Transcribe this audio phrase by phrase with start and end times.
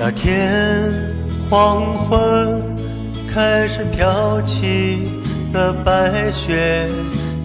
[0.00, 0.92] 那天
[1.50, 2.76] 黄昏
[3.34, 5.06] 开始飘起
[5.52, 6.88] 了白雪，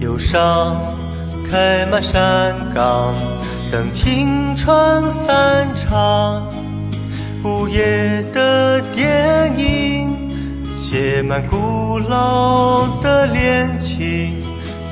[0.00, 0.76] 忧伤
[1.50, 3.14] 开满山岗，
[3.70, 6.69] 等青春散场。
[7.42, 10.28] 午夜的电影
[10.76, 14.42] 写满古老的恋情，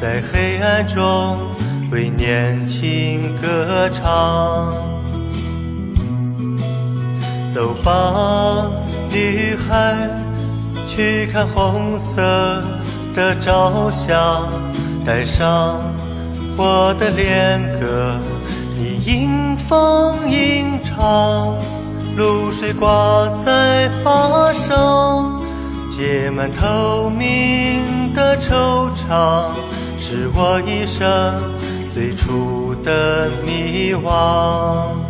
[0.00, 1.36] 在黑暗中
[1.90, 4.72] 为年轻歌唱。
[7.52, 8.70] 走吧，
[9.10, 10.08] 女孩，
[10.86, 12.62] 去看红色
[13.12, 14.40] 的朝霞。
[15.04, 15.80] 带上
[16.56, 18.16] 我的恋歌，
[18.78, 21.56] 你迎风吟唱。
[22.16, 25.38] 露水挂在发梢，
[25.90, 29.50] 结满透明的惆怅，
[30.00, 31.06] 是我一生
[31.92, 35.05] 最初的迷惘。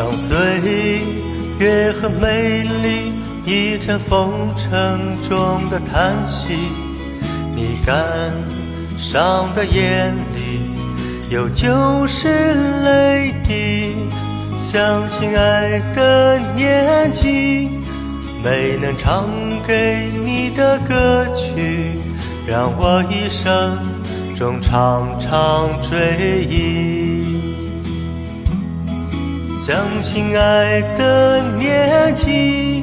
[0.00, 0.34] 当岁
[1.58, 3.12] 月和美丽
[3.44, 4.98] 一阵风尘
[5.28, 6.54] 中的叹息，
[7.54, 7.94] 你感
[8.98, 10.62] 伤的眼里
[11.28, 12.30] 有旧时
[12.82, 13.94] 泪滴。
[14.58, 17.68] 相信爱的年纪，
[18.42, 19.28] 没能唱
[19.66, 22.00] 给你的歌曲，
[22.46, 23.76] 让我一生
[24.34, 26.69] 中常常追忆。
[29.70, 32.82] 相信爱的年纪，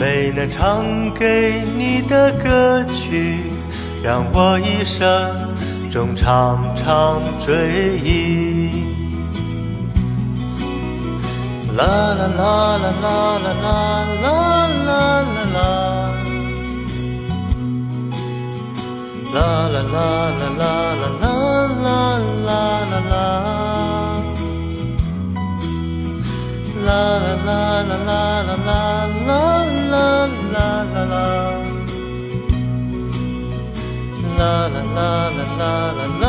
[0.00, 0.84] 没能唱
[1.14, 3.36] 给你的歌曲，
[4.02, 5.08] 让我一生
[5.92, 8.82] 中常常追忆。
[11.76, 13.06] 啦啦啦啦啦
[13.38, 13.62] 啦
[14.20, 15.22] 啦啦啦
[15.54, 15.56] 啦，
[19.32, 19.94] 啦啦啦
[20.58, 20.66] 啦
[20.98, 21.27] 啦啦
[26.86, 26.90] 啦
[27.46, 28.22] 啦啦啦
[28.66, 29.96] 啦啦啦啦
[30.52, 30.56] 啦
[30.92, 31.14] 啦啦。
[34.38, 35.62] 啦啦啦啦啦
[35.98, 36.27] 啦啦。